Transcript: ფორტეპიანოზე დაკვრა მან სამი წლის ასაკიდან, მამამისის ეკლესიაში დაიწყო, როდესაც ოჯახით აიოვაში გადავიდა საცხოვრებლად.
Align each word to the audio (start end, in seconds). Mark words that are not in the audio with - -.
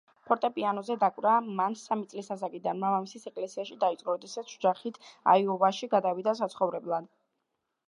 ფორტეპიანოზე 0.27 0.93
დაკვრა 1.01 1.33
მან 1.59 1.75
სამი 1.81 2.07
წლის 2.13 2.31
ასაკიდან, 2.37 2.79
მამამისის 2.85 3.29
ეკლესიაში 3.33 3.79
დაიწყო, 3.85 4.17
როდესაც 4.17 4.57
ოჯახით 4.57 4.99
აიოვაში 5.37 5.93
გადავიდა 5.95 6.37
საცხოვრებლად. 6.43 7.11